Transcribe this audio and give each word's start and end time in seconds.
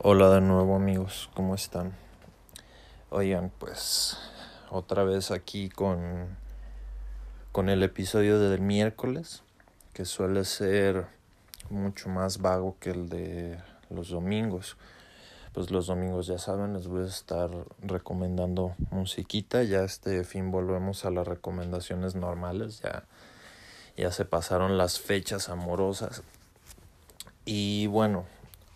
Hola 0.00 0.30
de 0.30 0.40
nuevo 0.40 0.76
amigos, 0.76 1.28
¿cómo 1.34 1.56
están? 1.56 1.92
Oigan, 3.10 3.50
pues 3.58 4.16
otra 4.70 5.02
vez 5.02 5.32
aquí 5.32 5.70
con, 5.70 6.36
con 7.50 7.68
el 7.68 7.82
episodio 7.82 8.38
del 8.38 8.60
miércoles, 8.60 9.42
que 9.94 10.04
suele 10.04 10.44
ser 10.44 11.08
mucho 11.68 12.08
más 12.10 12.38
vago 12.38 12.76
que 12.78 12.90
el 12.90 13.08
de 13.08 13.58
los 13.90 14.10
domingos. 14.10 14.76
Pues 15.52 15.72
los 15.72 15.88
domingos 15.88 16.28
ya 16.28 16.38
saben, 16.38 16.74
les 16.74 16.86
voy 16.86 17.02
a 17.02 17.08
estar 17.08 17.50
recomendando 17.82 18.76
musiquita. 18.92 19.64
Ya 19.64 19.82
este 19.82 20.22
fin 20.22 20.52
volvemos 20.52 21.04
a 21.06 21.10
las 21.10 21.26
recomendaciones 21.26 22.14
normales. 22.14 22.82
Ya, 22.84 23.02
ya 23.96 24.12
se 24.12 24.24
pasaron 24.24 24.78
las 24.78 25.00
fechas 25.00 25.48
amorosas. 25.48 26.22
Y 27.44 27.88
bueno, 27.88 28.26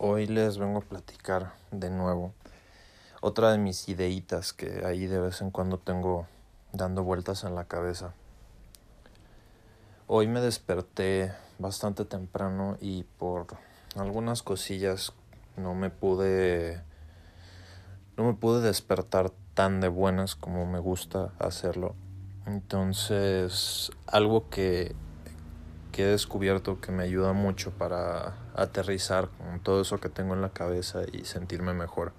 Hoy 0.04 0.26
les 0.26 0.58
vengo 0.58 0.80
a 0.80 0.82
platicar 0.82 1.52
de 1.70 1.88
nuevo 1.88 2.34
otra 3.20 3.52
de 3.52 3.58
mis 3.58 3.88
ideitas 3.88 4.52
que 4.52 4.84
ahí 4.84 5.06
de 5.06 5.20
vez 5.20 5.40
en 5.42 5.52
cuando 5.52 5.78
tengo 5.78 6.26
dando 6.72 7.04
vueltas 7.04 7.44
en 7.44 7.54
la 7.54 7.66
cabeza. 7.66 8.12
Hoy 10.08 10.26
me 10.26 10.40
desperté 10.40 11.30
bastante 11.60 12.04
temprano 12.04 12.78
y 12.80 13.04
por 13.04 13.46
algunas 13.94 14.42
cosillas 14.42 15.12
no 15.56 15.76
me 15.76 15.88
pude 15.88 16.82
no 18.16 18.24
me 18.24 18.34
pude 18.34 18.60
despertar 18.60 19.30
tan 19.54 19.80
de 19.80 19.86
buenas 19.86 20.34
como 20.34 20.66
me 20.66 20.80
gusta 20.80 21.32
hacerlo. 21.38 21.94
Entonces, 22.46 23.92
algo 24.08 24.50
que 24.50 24.96
que 25.92 26.04
he 26.04 26.06
descubierto 26.06 26.80
que 26.80 26.90
me 26.90 27.04
ayuda 27.04 27.32
mucho 27.32 27.70
para 27.70 28.34
aterrizar 28.54 29.28
con 29.28 29.60
todo 29.60 29.82
eso 29.82 30.00
que 30.00 30.08
tengo 30.08 30.34
en 30.34 30.40
la 30.40 30.48
cabeza 30.48 31.02
y 31.12 31.24
sentirme 31.24 31.74
mejor 31.74 32.12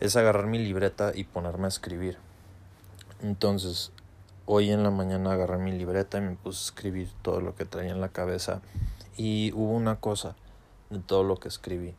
es 0.00 0.16
agarrar 0.16 0.46
mi 0.46 0.58
libreta 0.58 1.12
y 1.14 1.22
ponerme 1.22 1.66
a 1.66 1.68
escribir. 1.68 2.18
Entonces, 3.22 3.92
hoy 4.46 4.72
en 4.72 4.82
la 4.82 4.90
mañana 4.90 5.32
agarré 5.32 5.58
mi 5.58 5.70
libreta 5.70 6.18
y 6.18 6.22
me 6.22 6.34
puse 6.34 6.58
a 6.58 6.66
escribir 6.66 7.12
todo 7.22 7.40
lo 7.40 7.54
que 7.54 7.66
traía 7.66 7.92
en 7.92 8.00
la 8.00 8.08
cabeza 8.08 8.62
y 9.16 9.52
hubo 9.52 9.70
una 9.70 10.00
cosa 10.00 10.34
de 10.90 10.98
todo 10.98 11.22
lo 11.22 11.36
que 11.36 11.46
escribí 11.46 11.94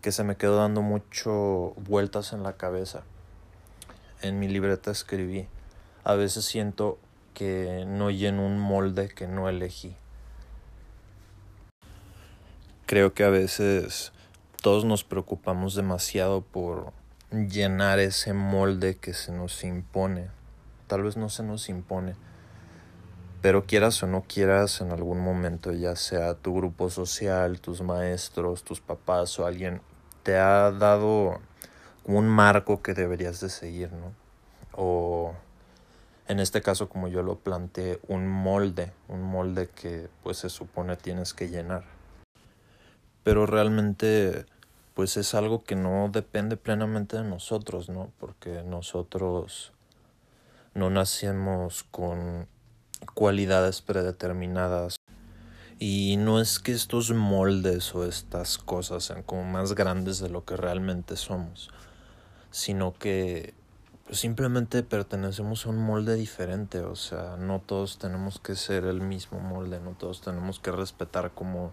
que 0.00 0.12
se 0.12 0.24
me 0.24 0.36
quedó 0.36 0.56
dando 0.56 0.82
mucho 0.82 1.74
vueltas 1.76 2.32
en 2.32 2.42
la 2.42 2.54
cabeza. 2.54 3.02
En 4.22 4.38
mi 4.38 4.48
libreta 4.48 4.90
escribí, 4.90 5.46
a 6.04 6.14
veces 6.14 6.44
siento 6.44 6.98
que 7.34 7.84
no 7.86 8.10
lleno 8.10 8.46
un 8.46 8.58
molde 8.58 9.08
que 9.08 9.26
no 9.26 9.48
elegí. 9.48 9.96
Creo 12.86 13.14
que 13.14 13.24
a 13.24 13.30
veces 13.30 14.12
todos 14.62 14.84
nos 14.84 15.04
preocupamos 15.04 15.74
demasiado 15.74 16.42
por 16.42 16.92
llenar 17.30 17.98
ese 17.98 18.32
molde 18.32 18.96
que 18.96 19.14
se 19.14 19.32
nos 19.32 19.62
impone. 19.64 20.28
Tal 20.86 21.02
vez 21.02 21.16
no 21.16 21.28
se 21.28 21.42
nos 21.44 21.68
impone, 21.68 22.16
pero 23.40 23.64
quieras 23.64 24.02
o 24.02 24.06
no 24.06 24.24
quieras 24.26 24.80
en 24.80 24.90
algún 24.90 25.20
momento, 25.20 25.72
ya 25.72 25.94
sea 25.96 26.34
tu 26.34 26.54
grupo 26.54 26.90
social, 26.90 27.60
tus 27.60 27.80
maestros, 27.80 28.64
tus 28.64 28.80
papás 28.80 29.38
o 29.38 29.46
alguien, 29.46 29.80
te 30.24 30.36
ha 30.36 30.70
dado 30.72 31.40
un 32.04 32.28
marco 32.28 32.82
que 32.82 32.92
deberías 32.92 33.40
de 33.40 33.48
seguir, 33.48 33.92
¿no? 33.92 34.12
O 34.72 35.34
en 36.30 36.38
este 36.38 36.62
caso 36.62 36.88
como 36.88 37.08
yo 37.08 37.22
lo 37.22 37.40
planteé 37.40 38.00
un 38.06 38.28
molde 38.28 38.92
un 39.08 39.22
molde 39.22 39.68
que 39.68 40.08
pues 40.22 40.38
se 40.38 40.48
supone 40.48 40.96
tienes 40.96 41.34
que 41.34 41.48
llenar. 41.48 41.84
Pero 43.24 43.46
realmente 43.46 44.46
pues 44.94 45.16
es 45.16 45.34
algo 45.34 45.64
que 45.64 45.76
no 45.76 46.08
depende 46.12 46.56
plenamente 46.56 47.16
de 47.16 47.24
nosotros 47.24 47.88
no 47.88 48.12
porque 48.18 48.62
nosotros 48.62 49.72
no 50.74 50.88
nacemos 50.88 51.84
con 51.90 52.46
cualidades 53.14 53.82
predeterminadas. 53.82 54.96
Y 55.78 56.16
no 56.18 56.40
es 56.40 56.58
que 56.58 56.72
estos 56.72 57.10
moldes 57.10 57.94
o 57.94 58.06
estas 58.06 58.58
cosas 58.58 59.04
sean 59.04 59.22
como 59.22 59.44
más 59.44 59.74
grandes 59.74 60.20
de 60.20 60.28
lo 60.28 60.44
que 60.44 60.56
realmente 60.56 61.16
somos 61.16 61.70
sino 62.50 62.92
que 62.92 63.54
simplemente 64.12 64.82
pertenecemos 64.82 65.66
a 65.66 65.70
un 65.70 65.78
molde 65.78 66.14
diferente, 66.16 66.80
o 66.80 66.96
sea, 66.96 67.36
no 67.38 67.60
todos 67.60 67.98
tenemos 67.98 68.40
que 68.40 68.56
ser 68.56 68.84
el 68.84 69.00
mismo 69.00 69.38
molde, 69.38 69.80
no 69.80 69.92
todos 69.92 70.20
tenemos 70.20 70.58
que 70.58 70.72
respetar 70.72 71.30
como 71.32 71.72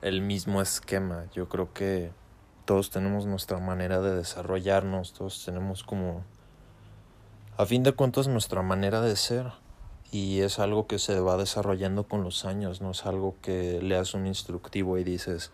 el 0.00 0.22
mismo 0.22 0.62
esquema. 0.62 1.26
Yo 1.34 1.48
creo 1.48 1.72
que 1.72 2.10
todos 2.64 2.90
tenemos 2.90 3.26
nuestra 3.26 3.58
manera 3.58 4.00
de 4.00 4.14
desarrollarnos, 4.14 5.12
todos 5.12 5.44
tenemos 5.44 5.82
como, 5.82 6.24
a 7.56 7.66
fin 7.66 7.82
de 7.82 7.92
cuentas, 7.92 8.28
nuestra 8.28 8.62
manera 8.62 9.00
de 9.00 9.16
ser. 9.16 9.52
Y 10.10 10.40
es 10.40 10.58
algo 10.58 10.86
que 10.86 10.98
se 10.98 11.20
va 11.20 11.38
desarrollando 11.38 12.04
con 12.04 12.22
los 12.22 12.44
años, 12.44 12.82
no 12.82 12.90
es 12.90 13.06
algo 13.06 13.36
que 13.40 13.80
leas 13.80 14.12
un 14.12 14.26
instructivo 14.26 14.98
y 14.98 15.04
dices, 15.04 15.50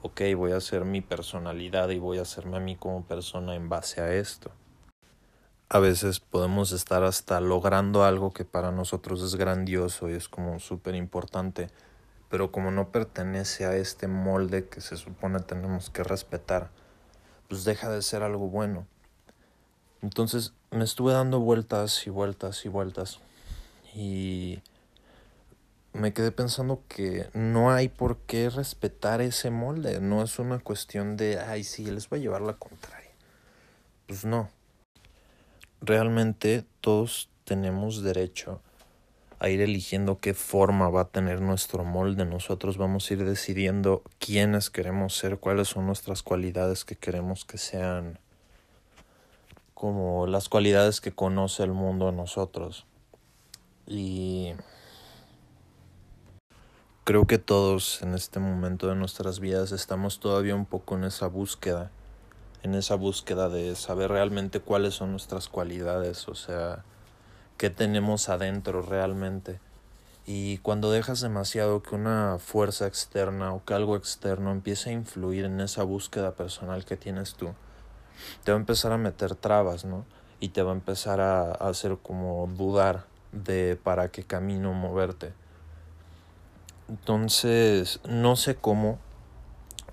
ok, 0.00 0.22
voy 0.34 0.52
a 0.52 0.56
hacer 0.56 0.86
mi 0.86 1.02
personalidad 1.02 1.90
y 1.90 1.98
voy 1.98 2.18
a 2.18 2.22
hacerme 2.22 2.56
a 2.56 2.60
mí 2.60 2.74
como 2.76 3.04
persona 3.04 3.54
en 3.54 3.68
base 3.68 4.00
a 4.00 4.14
esto 4.14 4.50
a 5.70 5.78
veces 5.80 6.20
podemos 6.20 6.72
estar 6.72 7.04
hasta 7.04 7.40
logrando 7.40 8.02
algo 8.02 8.32
que 8.32 8.46
para 8.46 8.72
nosotros 8.72 9.22
es 9.22 9.34
grandioso 9.34 10.08
y 10.08 10.14
es 10.14 10.28
como 10.28 10.60
súper 10.60 10.94
importante, 10.94 11.68
pero 12.30 12.50
como 12.50 12.70
no 12.70 12.90
pertenece 12.90 13.66
a 13.66 13.76
este 13.76 14.08
molde 14.08 14.68
que 14.68 14.80
se 14.80 14.96
supone 14.96 15.40
tenemos 15.40 15.90
que 15.90 16.04
respetar, 16.04 16.70
pues 17.48 17.64
deja 17.64 17.90
de 17.90 18.00
ser 18.00 18.22
algo 18.22 18.48
bueno. 18.48 18.86
Entonces 20.00 20.54
me 20.70 20.84
estuve 20.84 21.12
dando 21.12 21.40
vueltas 21.40 22.06
y 22.06 22.10
vueltas 22.10 22.64
y 22.64 22.68
vueltas 22.70 23.20
y 23.94 24.62
me 25.92 26.14
quedé 26.14 26.32
pensando 26.32 26.82
que 26.88 27.28
no 27.34 27.70
hay 27.72 27.90
por 27.90 28.16
qué 28.18 28.48
respetar 28.48 29.20
ese 29.20 29.50
molde, 29.50 30.00
no 30.00 30.22
es 30.22 30.38
una 30.38 30.60
cuestión 30.60 31.18
de, 31.18 31.40
ay, 31.40 31.62
sí, 31.62 31.84
les 31.84 32.08
voy 32.08 32.20
a 32.20 32.22
llevar 32.22 32.40
la 32.40 32.54
contraria. 32.54 33.10
Pues 34.06 34.24
no 34.24 34.48
realmente 35.80 36.64
todos 36.80 37.30
tenemos 37.44 38.02
derecho 38.02 38.60
a 39.40 39.48
ir 39.48 39.60
eligiendo 39.60 40.18
qué 40.18 40.34
forma 40.34 40.88
va 40.88 41.02
a 41.02 41.08
tener 41.08 41.40
nuestro 41.40 41.84
molde. 41.84 42.24
Nosotros 42.24 42.76
vamos 42.76 43.08
a 43.10 43.14
ir 43.14 43.24
decidiendo 43.24 44.02
quiénes 44.18 44.70
queremos 44.70 45.16
ser, 45.16 45.38
cuáles 45.38 45.68
son 45.68 45.86
nuestras 45.86 46.22
cualidades 46.22 46.84
que 46.84 46.96
queremos 46.96 47.44
que 47.44 47.58
sean 47.58 48.18
como 49.74 50.26
las 50.26 50.48
cualidades 50.48 51.00
que 51.00 51.12
conoce 51.12 51.62
el 51.62 51.72
mundo 51.72 52.08
a 52.08 52.12
nosotros. 52.12 52.84
Y 53.86 54.54
creo 57.04 57.26
que 57.26 57.38
todos 57.38 58.02
en 58.02 58.14
este 58.14 58.40
momento 58.40 58.88
de 58.88 58.96
nuestras 58.96 59.38
vidas 59.38 59.70
estamos 59.70 60.18
todavía 60.18 60.56
un 60.56 60.66
poco 60.66 60.96
en 60.96 61.04
esa 61.04 61.28
búsqueda 61.28 61.92
en 62.62 62.74
esa 62.74 62.94
búsqueda 62.94 63.48
de 63.48 63.76
saber 63.76 64.10
realmente 64.10 64.60
cuáles 64.60 64.94
son 64.94 65.12
nuestras 65.12 65.48
cualidades, 65.48 66.28
o 66.28 66.34
sea, 66.34 66.84
qué 67.56 67.70
tenemos 67.70 68.28
adentro 68.28 68.82
realmente. 68.82 69.60
Y 70.26 70.58
cuando 70.58 70.90
dejas 70.90 71.22
demasiado 71.22 71.82
que 71.82 71.94
una 71.94 72.36
fuerza 72.38 72.86
externa 72.86 73.54
o 73.54 73.64
que 73.64 73.72
algo 73.72 73.96
externo 73.96 74.52
empiece 74.52 74.90
a 74.90 74.92
influir 74.92 75.46
en 75.46 75.58
esa 75.60 75.84
búsqueda 75.84 76.32
personal 76.32 76.84
que 76.84 76.98
tienes 76.98 77.34
tú, 77.34 77.54
te 78.44 78.52
va 78.52 78.58
a 78.58 78.60
empezar 78.60 78.92
a 78.92 78.98
meter 78.98 79.34
trabas, 79.34 79.84
¿no? 79.84 80.04
Y 80.40 80.50
te 80.50 80.62
va 80.62 80.72
a 80.72 80.74
empezar 80.74 81.20
a, 81.20 81.52
hacer 81.52 81.96
como 82.02 82.46
dudar 82.46 83.06
de 83.32 83.78
para 83.82 84.10
qué 84.10 84.22
camino 84.22 84.74
moverte. 84.74 85.32
Entonces, 86.88 88.00
no 88.06 88.36
sé 88.36 88.54
cómo, 88.54 88.98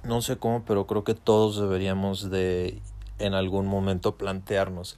no 0.06 0.22
sé 0.22 0.38
cómo, 0.38 0.64
pero 0.66 0.88
creo 0.88 1.04
que 1.04 1.16
todos 1.16 1.60
deberíamos 1.60 2.30
de 2.30 2.82
en 3.18 3.34
algún 3.34 3.66
momento 3.66 4.18
plantearnos 4.18 4.98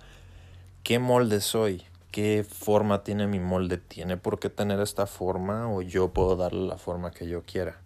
qué 0.84 1.00
molde 1.00 1.42
soy, 1.42 1.84
qué 2.12 2.46
forma 2.48 3.04
tiene 3.04 3.28
mi 3.28 3.40
molde, 3.40 3.78
tiene 3.78 4.18
por 4.18 4.40
qué 4.40 4.50
tener 4.50 4.80
esta 4.80 5.06
forma 5.06 5.72
o 5.72 5.82
yo 5.82 6.10
puedo 6.10 6.36
darle 6.36 6.68
la 6.68 6.78
forma 6.78 7.12
que 7.12 7.28
yo 7.28 7.44
quiera. 7.44 7.82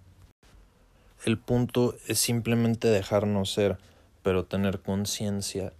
El 1.24 1.38
punto 1.38 1.96
es 2.08 2.20
simplemente 2.20 2.88
dejarnos 2.88 3.52
ser, 3.54 3.78
pero 4.24 4.46
tener 4.46 4.82
conciencia 4.82 5.74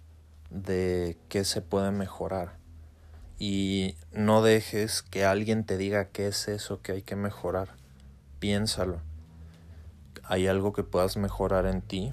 de 0.50 1.16
qué 1.28 1.44
se 1.44 1.60
puede 1.60 1.90
mejorar. 1.90 2.56
Y 3.38 3.96
no 4.12 4.42
dejes 4.42 5.02
que 5.02 5.24
alguien 5.24 5.64
te 5.64 5.76
diga 5.76 6.10
qué 6.10 6.28
es 6.28 6.46
eso 6.46 6.80
que 6.80 6.92
hay 6.92 7.02
que 7.02 7.16
mejorar. 7.16 7.70
Piénsalo 8.38 9.00
hay 10.24 10.46
algo 10.46 10.72
que 10.72 10.82
puedas 10.82 11.16
mejorar 11.16 11.66
en 11.66 11.82
ti, 11.82 12.12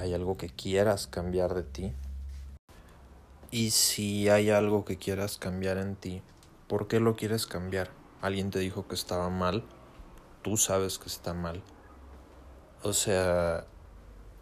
hay 0.00 0.14
algo 0.14 0.36
que 0.36 0.48
quieras 0.48 1.06
cambiar 1.06 1.54
de 1.54 1.62
ti. 1.62 1.92
Y 3.50 3.70
si 3.70 4.28
hay 4.28 4.50
algo 4.50 4.84
que 4.84 4.96
quieras 4.96 5.38
cambiar 5.38 5.78
en 5.78 5.96
ti, 5.96 6.22
¿por 6.66 6.86
qué 6.86 7.00
lo 7.00 7.16
quieres 7.16 7.46
cambiar? 7.46 7.90
Alguien 8.20 8.50
te 8.50 8.58
dijo 8.58 8.86
que 8.86 8.94
estaba 8.94 9.30
mal, 9.30 9.64
tú 10.42 10.56
sabes 10.56 10.98
que 10.98 11.08
está 11.08 11.34
mal. 11.34 11.62
O 12.82 12.92
sea, 12.92 13.64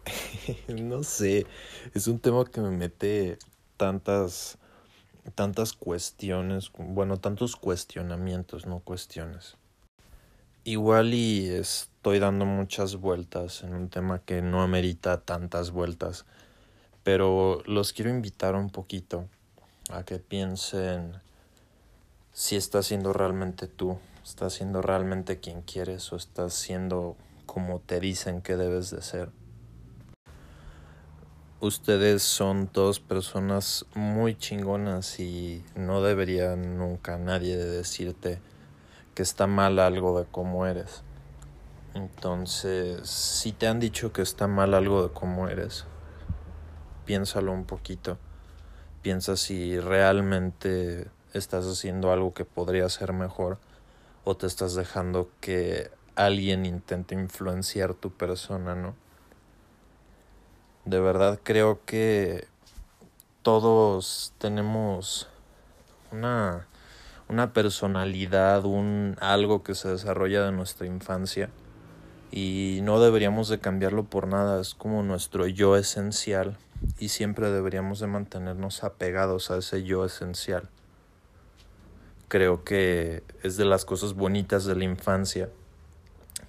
no 0.67 1.03
sé, 1.03 1.45
es 1.93 2.07
un 2.07 2.19
tema 2.19 2.45
que 2.45 2.61
me 2.61 2.71
mete 2.71 3.39
tantas 3.77 4.57
tantas 5.35 5.73
cuestiones, 5.73 6.71
bueno, 6.77 7.17
tantos 7.17 7.55
cuestionamientos, 7.55 8.65
no 8.65 8.79
cuestiones. 8.79 9.57
Igual 10.67 11.13
y 11.13 11.47
estoy 11.47 12.19
dando 12.19 12.43
muchas 12.45 12.97
vueltas 12.97 13.63
en 13.63 13.73
un 13.73 13.87
tema 13.87 14.19
que 14.19 14.41
no 14.41 14.61
amerita 14.61 15.21
tantas 15.21 15.71
vueltas, 15.71 16.25
pero 17.05 17.63
los 17.65 17.93
quiero 17.93 18.11
invitar 18.11 18.53
un 18.53 18.69
poquito 18.69 19.29
a 19.89 20.03
que 20.03 20.19
piensen 20.19 21.21
si 22.33 22.57
estás 22.57 22.85
siendo 22.85 23.13
realmente 23.13 23.67
tú, 23.67 23.97
estás 24.21 24.55
siendo 24.55 24.81
realmente 24.81 25.39
quien 25.39 25.61
quieres 25.61 26.11
o 26.11 26.17
estás 26.17 26.53
siendo 26.53 27.15
como 27.45 27.79
te 27.79 28.01
dicen 28.01 28.41
que 28.41 28.57
debes 28.57 28.91
de 28.91 29.01
ser. 29.01 29.29
Ustedes 31.61 32.23
son 32.23 32.69
dos 32.73 32.99
personas 32.99 33.85
muy 33.95 34.37
chingonas 34.37 35.21
y 35.21 35.63
no 35.77 36.01
debería 36.01 36.57
nunca 36.57 37.17
nadie 37.17 37.55
de 37.55 37.69
decirte 37.69 38.41
que 39.17 39.23
está 39.23 39.47
mal 39.47 39.79
algo 39.79 40.19
de 40.19 40.27
cómo 40.27 40.67
eres. 40.67 41.01
Entonces, 41.95 43.09
si 43.09 43.51
te 43.51 43.65
han 43.65 43.79
dicho 43.79 44.13
que 44.13 44.21
está 44.21 44.45
mal 44.45 44.75
algo 44.75 45.01
de 45.01 45.11
cómo 45.11 45.47
eres, 45.47 45.85
piénsalo 47.03 47.51
un 47.51 47.65
poquito. 47.65 48.19
Piensa 49.01 49.35
si 49.35 49.79
realmente 49.79 51.09
estás 51.33 51.65
haciendo 51.65 52.11
algo 52.11 52.35
que 52.35 52.45
podría 52.45 52.87
ser 52.89 53.11
mejor 53.11 53.57
o 54.23 54.37
te 54.37 54.45
estás 54.45 54.75
dejando 54.75 55.31
que 55.41 55.89
alguien 56.13 56.67
intente 56.67 57.15
influenciar 57.15 57.95
tu 57.95 58.11
persona, 58.11 58.75
¿no? 58.75 58.93
De 60.85 60.99
verdad 60.99 61.39
creo 61.41 61.83
que 61.85 62.47
todos 63.41 64.31
tenemos 64.37 65.27
una, 66.11 66.67
una 67.29 67.53
personalidad, 67.53 68.65
un 68.65 69.17
algo 69.19 69.63
que 69.63 69.75
se 69.75 69.89
desarrolla 69.89 70.45
de 70.45 70.51
nuestra 70.51 70.87
infancia 70.87 71.49
y 72.31 72.79
no 72.83 72.99
deberíamos 72.99 73.49
de 73.49 73.59
cambiarlo 73.59 74.03
por 74.03 74.27
nada, 74.27 74.61
es 74.61 74.73
como 74.73 75.03
nuestro 75.03 75.47
yo 75.47 75.75
esencial 75.75 76.57
y 76.99 77.09
siempre 77.09 77.49
deberíamos 77.51 77.99
de 77.99 78.07
mantenernos 78.07 78.83
apegados 78.83 79.51
a 79.51 79.57
ese 79.57 79.83
yo 79.83 80.05
esencial. 80.05 80.69
Creo 82.27 82.63
que 82.63 83.23
es 83.43 83.55
de 83.57 83.65
las 83.65 83.85
cosas 83.85 84.13
bonitas 84.13 84.65
de 84.65 84.75
la 84.75 84.83
infancia 84.83 85.49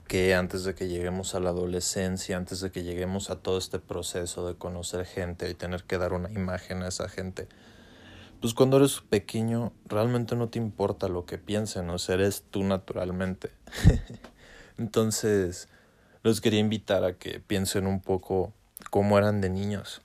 que 0.09 0.35
antes 0.35 0.65
de 0.65 0.75
que 0.75 0.89
lleguemos 0.89 1.35
a 1.35 1.41
la 1.41 1.51
adolescencia, 1.51 2.37
antes 2.37 2.61
de 2.61 2.71
que 2.71 2.83
lleguemos 2.83 3.31
a 3.31 3.37
todo 3.37 3.59
este 3.59 3.79
proceso 3.79 4.49
de 4.49 4.55
conocer 4.55 5.05
gente 5.05 5.49
y 5.51 5.55
tener 5.55 5.85
que 5.85 5.99
dar 5.99 6.15
una 6.15 6.31
imagen 6.31 6.83
a 6.83 6.89
esa 6.89 7.09
gente, 7.09 7.47
pues 8.41 8.55
cuando 8.55 8.77
eres 8.77 9.01
pequeño 9.01 9.73
realmente 9.87 10.37
no 10.37 10.49
te 10.49 10.59
importa 10.59 11.09
lo 11.09 11.27
que 11.27 11.39
piensen, 11.39 11.91
o 11.91 11.99
sea, 11.99 12.15
eres 12.15 12.45
tú 12.51 12.63
naturalmente. 12.63 13.51
Entonces, 14.79 15.69
los 16.23 16.41
quería 16.41 16.61
invitar 16.61 17.05
a 17.05 17.15
que 17.15 17.41
piensen 17.41 17.87
un 17.87 18.01
poco 18.01 18.53
cómo 18.91 19.19
eran 19.19 19.41
de 19.41 19.51
niños. 19.51 20.03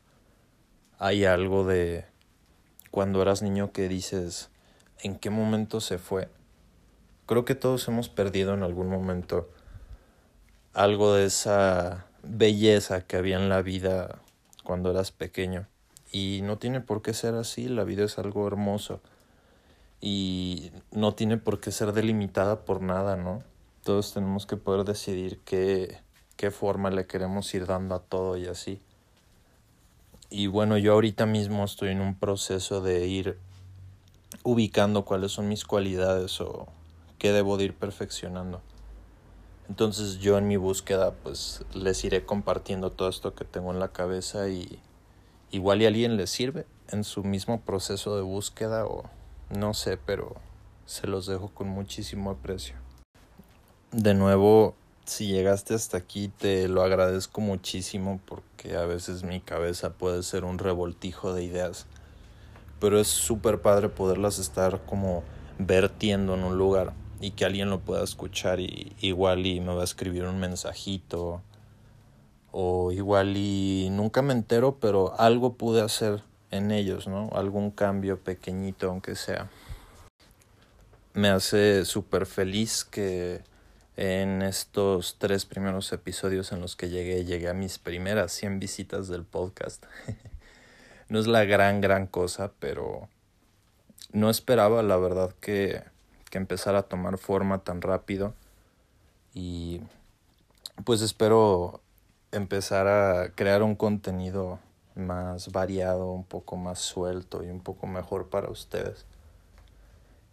Hay 0.98 1.26
algo 1.26 1.66
de 1.66 2.06
cuando 2.90 3.22
eras 3.22 3.42
niño 3.42 3.72
que 3.72 3.88
dices, 3.88 4.50
¿en 5.02 5.16
qué 5.16 5.30
momento 5.30 5.82
se 5.82 5.98
fue? 5.98 6.30
Creo 7.26 7.46
que 7.46 7.56
todos 7.56 7.88
hemos 7.88 8.10
perdido 8.10 8.54
en 8.54 8.64
algún 8.64 8.90
momento 8.90 9.50
algo 10.74 11.14
de 11.14 11.26
esa 11.26 12.08
belleza 12.24 13.06
que 13.06 13.18
había 13.18 13.38
en 13.38 13.50
la 13.50 13.62
vida 13.62 14.20
cuando 14.64 14.92
eras 14.92 15.12
pequeño. 15.12 15.68
Y 16.14 16.42
no 16.44 16.60
tiene 16.60 16.80
por 16.80 17.02
qué 17.02 17.14
ser 17.14 17.34
así, 17.34 17.68
la 17.68 17.84
vida 17.84 18.06
es 18.06 18.20
algo 18.20 18.48
hermoso. 18.48 19.02
Y 20.00 20.72
no 20.92 21.16
tiene 21.16 21.38
por 21.38 21.60
qué 21.60 21.72
ser 21.72 21.92
delimitada 21.92 22.66
por 22.66 22.82
nada, 22.82 23.18
¿no? 23.18 23.42
Todos 23.84 24.14
tenemos 24.14 24.46
que 24.46 24.56
poder 24.56 24.86
decidir 24.86 25.40
qué, 25.44 25.98
qué 26.38 26.52
forma 26.52 26.92
le 26.92 27.08
queremos 27.08 27.52
ir 27.56 27.66
dando 27.66 27.96
a 27.96 28.00
todo 28.00 28.38
y 28.38 28.46
así. 28.46 28.80
Y 30.30 30.46
bueno, 30.46 30.78
yo 30.78 30.94
ahorita 30.94 31.26
mismo 31.26 31.66
estoy 31.66 31.90
en 31.90 32.00
un 32.00 32.14
proceso 32.16 32.80
de 32.82 33.08
ir 33.08 33.40
ubicando 34.44 35.06
cuáles 35.06 35.32
son 35.32 35.48
mis 35.48 35.66
cualidades 35.66 36.40
o 36.42 36.68
qué 37.18 37.32
debo 37.32 37.58
de 37.58 37.66
ir 37.66 37.74
perfeccionando. 37.74 38.62
Entonces 39.68 40.20
yo 40.20 40.38
en 40.38 40.48
mi 40.48 40.58
búsqueda 40.58 41.12
pues 41.24 41.66
les 41.74 42.04
iré 42.04 42.24
compartiendo 42.24 42.92
todo 42.92 43.10
esto 43.10 43.34
que 43.34 43.46
tengo 43.46 43.72
en 43.72 43.80
la 43.80 43.88
cabeza 43.88 44.50
y 44.50 44.80
igual 45.54 45.82
y 45.82 45.86
a 45.86 45.88
alguien 45.88 46.18
le 46.18 46.28
sirve 46.28 46.66
en 46.90 47.04
su 47.04 47.24
mismo 47.24 47.62
proceso 47.62 48.16
de 48.16 48.24
búsqueda 48.24 48.86
o 48.86 49.10
no 49.50 49.74
sé, 49.74 49.98
pero 49.98 50.36
se 50.86 51.08
los 51.08 51.28
dejo 51.28 51.50
con 51.50 51.68
muchísimo 51.70 52.32
aprecio. 52.32 52.76
De 53.92 54.16
nuevo, 54.16 54.76
si 55.06 55.28
llegaste 55.28 55.76
hasta 55.76 55.98
aquí 55.98 56.28
te 56.28 56.68
lo 56.68 56.82
agradezco 56.82 57.40
muchísimo 57.40 58.20
porque 58.26 58.76
a 58.76 58.86
veces 58.86 59.24
mi 59.24 59.42
cabeza 59.42 59.94
puede 59.94 60.24
ser 60.24 60.44
un 60.44 60.58
revoltijo 60.58 61.34
de 61.34 61.44
ideas, 61.44 61.86
pero 62.80 63.00
es 63.00 63.08
súper 63.08 63.62
padre 63.62 63.90
poderlas 63.90 64.40
estar 64.40 64.84
como 64.88 65.24
vertiendo 65.60 66.34
en 66.34 66.44
un 66.44 66.58
lugar 66.58 66.94
y 67.22 67.32
que 67.32 67.46
alguien 67.46 67.70
lo 67.70 67.80
pueda 67.80 68.04
escuchar 68.04 68.60
y 68.60 68.96
igual 69.02 69.46
y 69.46 69.60
me 69.60 69.76
va 69.76 69.82
a 69.82 69.86
escribir 69.86 70.24
un 70.24 70.40
mensajito 70.40 71.44
o 72.54 72.94
igual 72.94 73.36
y 73.36 73.90
nunca 73.92 74.22
me 74.22 74.32
entero, 74.32 74.78
pero 74.80 75.20
algo 75.20 75.56
pude 75.58 75.82
hacer 75.82 76.24
en 76.52 76.72
ellos, 76.72 77.08
¿no? 77.08 77.30
Algún 77.34 77.72
cambio 77.72 78.18
pequeñito 78.20 78.90
aunque 78.90 79.16
sea. 79.16 79.50
Me 81.14 81.28
hace 81.28 81.84
súper 81.84 82.26
feliz 82.26 82.86
que 82.86 83.42
en 83.98 84.42
estos 84.42 85.18
tres 85.20 85.46
primeros 85.46 85.92
episodios 85.92 86.54
en 86.54 86.62
los 86.62 86.78
que 86.78 86.90
llegué, 86.90 87.26
llegué 87.26 87.50
a 87.50 87.54
mis 87.54 87.78
primeras 87.78 88.32
100 88.32 88.60
visitas 88.60 89.10
del 89.10 89.26
podcast. 89.26 89.84
no 91.10 91.20
es 91.20 91.28
la 91.28 91.44
gran, 91.44 91.82
gran 91.82 92.08
cosa, 92.08 92.54
pero 92.60 93.10
no 94.14 94.30
esperaba, 94.30 94.82
la 94.82 94.96
verdad, 94.96 95.36
que 95.42 95.84
que 96.34 96.40
empezar 96.40 96.76
a 96.76 96.82
tomar 96.82 97.20
forma 97.20 97.60
tan 97.60 97.80
rápido 97.84 98.34
y 99.36 99.82
pues 100.84 101.04
espero 101.04 101.83
empezar 102.34 102.88
a 102.88 103.32
crear 103.36 103.64
un 103.64 103.76
contenido 103.76 104.60
más 104.96 105.52
variado, 105.52 106.12
un 106.12 106.24
poco 106.24 106.58
más 106.58 106.80
suelto 106.80 107.44
y 107.44 107.50
un 107.50 107.62
poco 107.62 107.88
mejor 107.88 108.30
para 108.30 108.50
ustedes. 108.50 109.06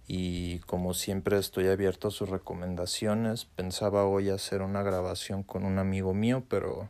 Y 0.07 0.59
como 0.61 0.93
siempre 0.95 1.39
estoy 1.39 1.69
abierto 1.69 2.09
a 2.09 2.11
sus 2.11 2.29
recomendaciones, 2.29 3.45
pensaba 3.45 4.05
hoy 4.05 4.31
hacer 4.31 4.63
una 4.63 4.83
grabación 4.83 5.45
con 5.45 5.65
un 5.65 5.79
amigo 5.79 6.15
mío, 6.15 6.43
pero 6.49 6.89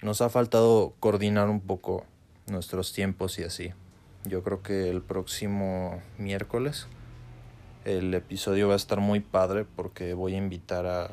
nos 0.00 0.22
ha 0.22 0.30
faltado 0.30 0.94
coordinar 1.00 1.50
un 1.50 1.60
poco 1.60 2.06
nuestros 2.46 2.92
tiempos 2.92 3.38
y 3.38 3.44
así. 3.44 3.72
Yo 4.24 4.42
creo 4.42 4.62
que 4.62 4.88
el 4.88 5.02
próximo 5.02 6.00
miércoles 6.16 6.86
el 7.84 8.12
episodio 8.14 8.68
va 8.68 8.74
a 8.74 8.76
estar 8.76 9.00
muy 9.00 9.20
padre 9.20 9.64
porque 9.64 10.12
voy 10.14 10.34
a 10.34 10.38
invitar 10.38 10.86
a, 10.86 11.10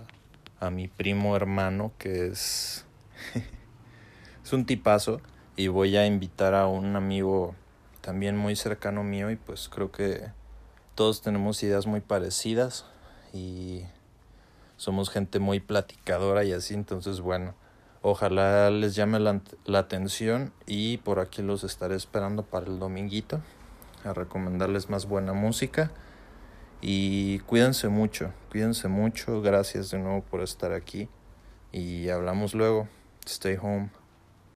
a 0.59 0.69
mi 0.69 0.87
primo 0.87 1.35
hermano 1.35 1.91
que 1.97 2.27
es, 2.27 2.85
es 4.43 4.53
un 4.53 4.65
tipazo 4.65 5.21
y 5.55 5.67
voy 5.67 5.95
a 5.97 6.05
invitar 6.05 6.53
a 6.53 6.67
un 6.67 6.95
amigo 6.95 7.55
también 8.01 8.37
muy 8.37 8.55
cercano 8.55 9.03
mío 9.03 9.31
y 9.31 9.35
pues 9.35 9.69
creo 9.69 9.91
que 9.91 10.27
todos 10.95 11.21
tenemos 11.21 11.61
ideas 11.63 11.87
muy 11.87 12.01
parecidas 12.01 12.85
y 13.33 13.83
somos 14.77 15.09
gente 15.09 15.39
muy 15.39 15.59
platicadora 15.59 16.43
y 16.43 16.53
así 16.53 16.73
entonces 16.73 17.21
bueno 17.21 17.53
ojalá 18.01 18.69
les 18.69 18.95
llame 18.95 19.19
la, 19.19 19.41
la 19.65 19.79
atención 19.79 20.53
y 20.67 20.97
por 20.97 21.19
aquí 21.19 21.41
los 21.41 21.63
estaré 21.63 21.95
esperando 21.95 22.43
para 22.43 22.67
el 22.67 22.79
dominguito 22.79 23.41
a 24.03 24.13
recomendarles 24.13 24.89
más 24.89 25.07
buena 25.07 25.33
música 25.33 25.91
y 26.81 27.39
cuídense 27.39 27.87
mucho, 27.89 28.31
cuídense 28.51 28.87
mucho. 28.87 29.41
Gracias 29.41 29.91
de 29.91 29.99
nuevo 29.99 30.21
por 30.21 30.41
estar 30.41 30.71
aquí. 30.71 31.09
Y 31.71 32.09
hablamos 32.09 32.53
luego. 32.53 32.87
Stay 33.25 33.57
home. 33.61 33.89